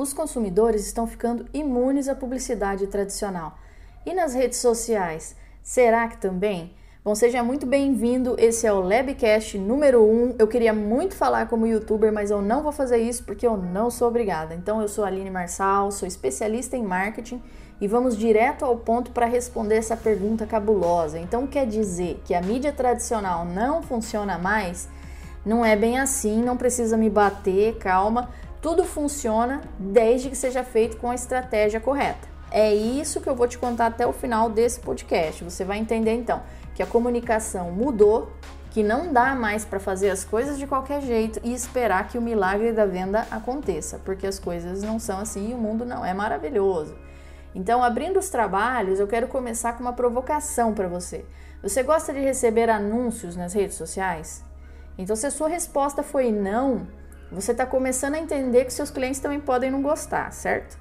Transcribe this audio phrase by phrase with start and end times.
[0.00, 3.58] Os consumidores estão ficando imunes à publicidade tradicional.
[4.06, 6.72] E nas redes sociais, será que também?
[7.04, 8.34] Bom, seja muito bem-vindo.
[8.38, 10.36] Esse é o Labcast número 1.
[10.38, 13.90] Eu queria muito falar como youtuber, mas eu não vou fazer isso porque eu não
[13.90, 14.54] sou obrigada.
[14.54, 17.42] Então, eu sou Aline Marçal, sou especialista em marketing
[17.78, 21.18] e vamos direto ao ponto para responder essa pergunta cabulosa.
[21.18, 24.88] Então, quer dizer que a mídia tradicional não funciona mais?
[25.44, 28.30] Não é bem assim, não precisa me bater, calma.
[28.60, 32.28] Tudo funciona desde que seja feito com a estratégia correta.
[32.50, 35.42] É isso que eu vou te contar até o final desse podcast.
[35.42, 36.42] Você vai entender então
[36.74, 38.30] que a comunicação mudou,
[38.70, 42.22] que não dá mais para fazer as coisas de qualquer jeito e esperar que o
[42.22, 46.12] milagre da venda aconteça, porque as coisas não são assim e o mundo não é
[46.12, 46.94] maravilhoso.
[47.54, 51.24] Então, abrindo os trabalhos, eu quero começar com uma provocação para você.
[51.62, 54.44] Você gosta de receber anúncios nas redes sociais?
[54.96, 56.86] Então, se a sua resposta foi não,
[57.30, 60.78] você está começando a entender que seus clientes também podem não gostar, certo?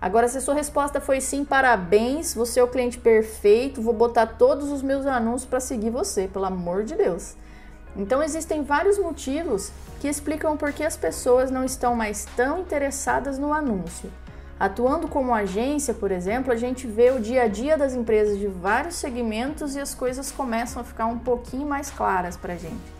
[0.00, 4.26] Agora, se a sua resposta foi sim, parabéns, você é o cliente perfeito, vou botar
[4.26, 7.34] todos os meus anúncios para seguir você, pelo amor de Deus.
[7.96, 9.70] Então, existem vários motivos
[10.00, 14.10] que explicam por que as pessoas não estão mais tão interessadas no anúncio.
[14.58, 18.46] Atuando como agência, por exemplo, a gente vê o dia a dia das empresas de
[18.46, 22.92] vários segmentos e as coisas começam a ficar um pouquinho mais claras para a gente.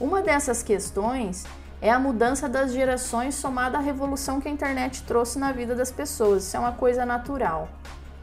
[0.00, 1.44] Uma dessas questões
[1.82, 5.90] é a mudança das gerações somada à revolução que a internet trouxe na vida das
[5.90, 6.44] pessoas.
[6.44, 7.68] Isso é uma coisa natural.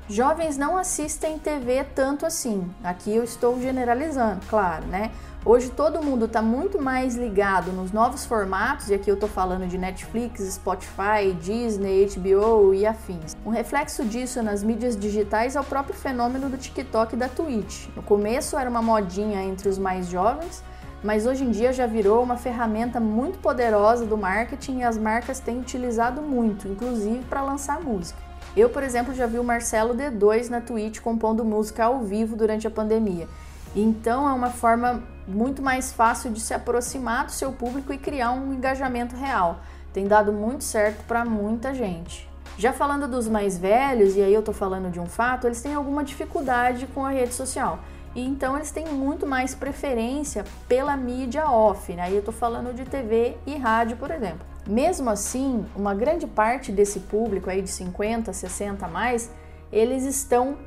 [0.08, 2.74] Jovens não assistem TV tanto assim.
[2.82, 5.12] Aqui eu estou generalizando, claro, né?
[5.46, 9.68] Hoje todo mundo está muito mais ligado nos novos formatos, e aqui eu estou falando
[9.68, 13.36] de Netflix, Spotify, Disney, HBO e afins.
[13.46, 17.88] Um reflexo disso nas mídias digitais é o próprio fenômeno do TikTok e da Twitch.
[17.96, 20.64] No começo era uma modinha entre os mais jovens,
[21.04, 25.40] mas hoje em dia já virou uma ferramenta muito poderosa do marketing e as marcas
[25.40, 28.20] têm utilizado muito, inclusive para lançar música.
[28.56, 32.68] Eu, por exemplo, já vi o Marcelo D2 na Twitch compondo música ao vivo durante
[32.68, 33.28] a pandemia.
[33.76, 38.32] Então é uma forma muito mais fácil de se aproximar do seu público e criar
[38.32, 39.60] um engajamento real.
[39.94, 42.28] Tem dado muito certo para muita gente.
[42.58, 45.74] Já falando dos mais velhos, e aí eu tô falando de um fato, eles têm
[45.74, 47.80] alguma dificuldade com a rede social.
[48.16, 52.04] E então eles têm muito mais preferência pela mídia off, né?
[52.04, 54.46] Aí eu tô falando de TV e rádio, por exemplo.
[54.68, 59.32] Mesmo assim, uma grande parte desse público aí de 50, 60 a mais,
[59.72, 60.58] eles estão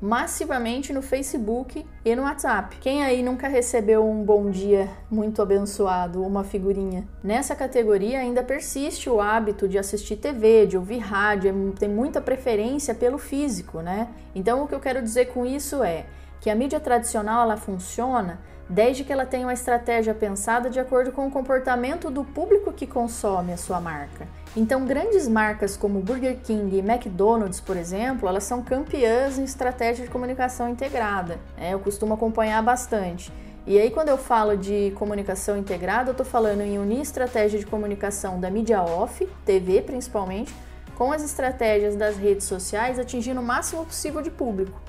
[0.00, 2.76] massivamente no Facebook e no WhatsApp.
[2.80, 7.06] Quem aí nunca recebeu um bom dia muito abençoado, uma figurinha?
[7.22, 12.20] Nessa categoria ainda persiste o hábito de assistir TV, de ouvir rádio, é tem muita
[12.20, 14.08] preferência pelo físico, né?
[14.34, 16.06] Então o que eu quero dizer com isso é
[16.40, 18.40] que a mídia tradicional ela funciona
[18.70, 22.86] desde que ela tenha uma estratégia pensada de acordo com o comportamento do público que
[22.86, 24.28] consome a sua marca.
[24.56, 30.04] Então, grandes marcas como Burger King e McDonald's, por exemplo, elas são campeãs em estratégia
[30.04, 31.38] de comunicação integrada.
[31.56, 31.74] Né?
[31.74, 33.32] Eu costumo acompanhar bastante.
[33.66, 37.66] E aí, quando eu falo de comunicação integrada, eu estou falando em unir estratégia de
[37.66, 40.54] comunicação da mídia off, TV principalmente,
[40.96, 44.80] com as estratégias das redes sociais, atingindo o máximo possível de público.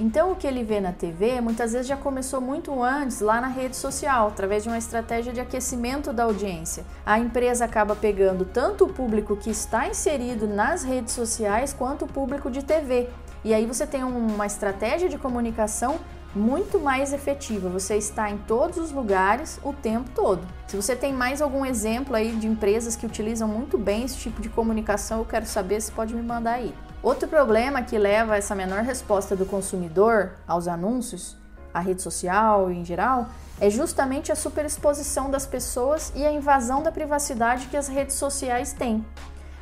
[0.00, 3.48] Então, o que ele vê na TV muitas vezes já começou muito antes lá na
[3.48, 6.84] rede social, através de uma estratégia de aquecimento da audiência.
[7.04, 12.08] A empresa acaba pegando tanto o público que está inserido nas redes sociais quanto o
[12.08, 13.08] público de TV.
[13.44, 15.98] E aí você tem uma estratégia de comunicação
[16.34, 17.68] muito mais efetiva.
[17.68, 20.46] Você está em todos os lugares o tempo todo.
[20.66, 24.40] Se você tem mais algum exemplo aí de empresas que utilizam muito bem esse tipo
[24.40, 26.72] de comunicação, eu quero saber se pode me mandar aí.
[27.02, 31.36] Outro problema que leva a essa menor resposta do consumidor aos anúncios,
[31.74, 33.26] à rede social em geral,
[33.60, 38.72] é justamente a superexposição das pessoas e a invasão da privacidade que as redes sociais
[38.72, 39.04] têm.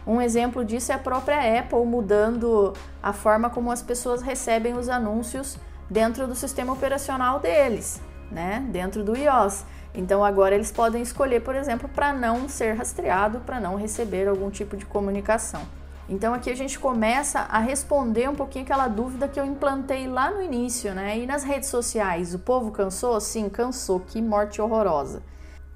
[0.06, 4.90] Um exemplo disso é a própria Apple mudando a forma como as pessoas recebem os
[4.90, 5.56] anúncios
[5.88, 8.66] dentro do sistema operacional deles, né?
[8.70, 9.64] Dentro do iOS.
[9.94, 14.50] Então agora eles podem escolher, por exemplo, para não ser rastreado, para não receber algum
[14.50, 15.79] tipo de comunicação.
[16.10, 20.29] Então aqui a gente começa a responder um pouquinho aquela dúvida que eu implantei lá
[20.29, 21.17] no início, né?
[21.17, 23.20] E nas redes sociais, o povo cansou?
[23.20, 24.00] Sim, cansou.
[24.00, 25.23] Que morte horrorosa.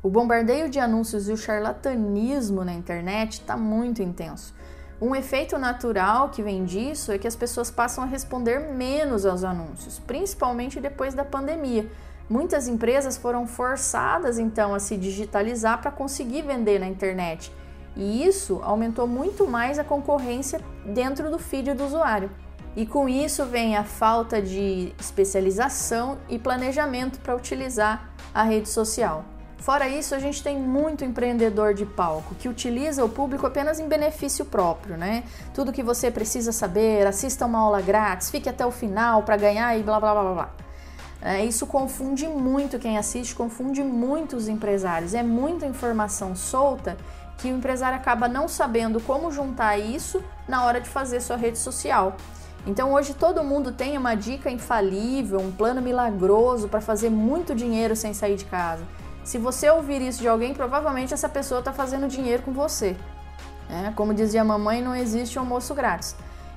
[0.02, 4.52] O bombardeio de anúncios e o charlatanismo na internet está muito intenso.
[5.00, 9.44] Um efeito natural que vem disso é que as pessoas passam a responder menos aos
[9.44, 11.88] anúncios, principalmente depois da pandemia.
[12.28, 17.52] Muitas empresas foram forçadas então a se digitalizar para conseguir vender na internet
[17.96, 22.30] e isso aumentou muito mais a concorrência dentro do feed do usuário.
[22.76, 29.24] E com isso vem a falta de especialização e planejamento para utilizar a rede social.
[29.58, 33.88] Fora isso, a gente tem muito empreendedor de palco que utiliza o público apenas em
[33.88, 35.24] benefício próprio, né?
[35.54, 39.78] Tudo que você precisa saber, assista uma aula grátis, fique até o final para ganhar
[39.78, 40.50] e blá blá blá blá.
[41.22, 45.14] É, isso confunde muito quem assiste, confunde muito os empresários.
[45.14, 46.98] É muita informação solta
[47.38, 51.58] que o empresário acaba não sabendo como juntar isso na hora de fazer sua rede
[51.58, 52.16] social.
[52.66, 57.94] Então hoje todo mundo tem uma dica infalível, um plano milagroso para fazer muito dinheiro
[57.94, 58.84] sem sair de casa.
[59.22, 62.96] Se você ouvir isso de alguém, provavelmente essa pessoa está fazendo dinheiro com você.
[63.68, 66.14] É, como dizia a mamãe, não existe almoço grátis.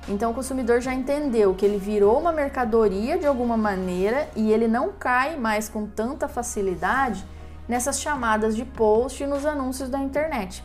[0.08, 4.66] Então o consumidor já entendeu que ele virou uma mercadoria de alguma maneira e ele
[4.66, 7.24] não cai mais com tanta facilidade
[7.68, 10.64] nessas chamadas de post e nos anúncios da internet.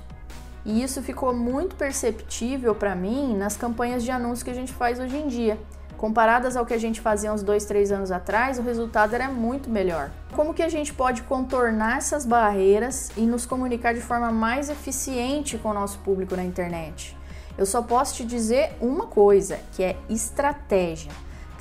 [0.65, 4.99] E isso ficou muito perceptível para mim nas campanhas de anúncio que a gente faz
[4.99, 5.59] hoje em dia.
[5.97, 9.69] Comparadas ao que a gente fazia uns dois, três anos atrás, o resultado era muito
[9.69, 10.11] melhor.
[10.33, 15.57] Como que a gente pode contornar essas barreiras e nos comunicar de forma mais eficiente
[15.57, 17.17] com o nosso público na internet?
[17.57, 21.11] Eu só posso te dizer uma coisa, que é estratégia.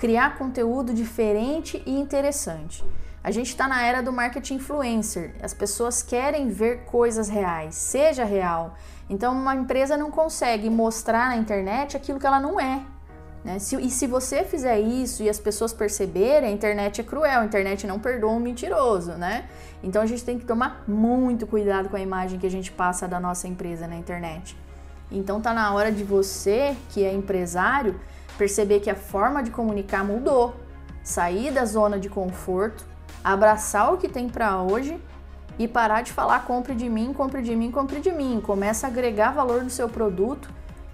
[0.01, 2.83] Criar conteúdo diferente e interessante.
[3.25, 5.35] A gente está na era do marketing influencer.
[5.41, 8.75] As pessoas querem ver coisas reais, seja real.
[9.09, 12.83] Então, uma empresa não consegue mostrar na internet aquilo que ela não é.
[13.45, 13.59] Né?
[13.59, 17.45] Se, e se você fizer isso e as pessoas perceberem, a internet é cruel, a
[17.45, 19.47] internet não perdoa um mentiroso, né?
[19.83, 23.09] Então a gente tem que tomar muito cuidado com a imagem que a gente passa
[23.09, 24.57] da nossa empresa na internet.
[25.11, 27.99] Então tá na hora de você, que é empresário,
[28.39, 30.55] perceber que a forma de comunicar mudou.
[31.03, 32.87] Sair da zona de conforto,
[33.23, 35.01] abraçar o que tem para hoje
[35.59, 38.41] e parar de falar compre de mim, compre de mim, compre de mim.
[38.43, 40.49] Começa a agregar valor no seu produto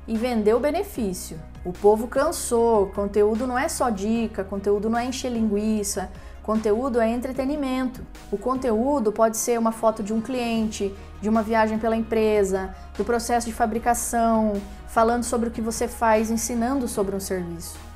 [0.06, 1.38] e vender o benefício.
[1.64, 6.10] O povo cansou, conteúdo não é só dica, conteúdo não é encher linguiça,
[6.42, 8.00] conteúdo é entretenimento.
[8.32, 13.04] O conteúdo pode ser uma foto de um cliente, de uma viagem pela empresa, do
[13.04, 14.54] processo de fabricação,
[14.86, 17.87] falando sobre o que você faz, ensinando sobre um serviço.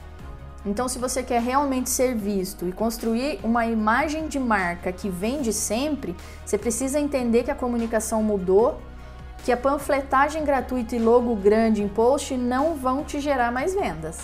[0.64, 5.52] Então, se você quer realmente ser visto e construir uma imagem de marca que vende
[5.52, 6.14] sempre,
[6.44, 8.80] você precisa entender que a comunicação mudou
[9.44, 14.20] que a panfletagem gratuita e logo grande em post não vão te gerar mais vendas.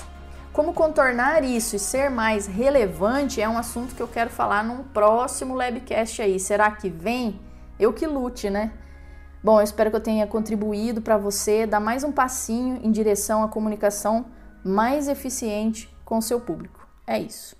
[0.52, 4.84] Como contornar isso e ser mais relevante é um assunto que eu quero falar num
[4.84, 6.38] próximo Labcast aí.
[6.38, 7.40] Será que vem?
[7.78, 8.72] Eu que lute, né?
[9.42, 13.42] Bom, eu espero que eu tenha contribuído para você dar mais um passinho em direção
[13.42, 14.26] à comunicação
[14.64, 16.88] mais eficiente com o seu público.
[17.06, 17.54] É isso.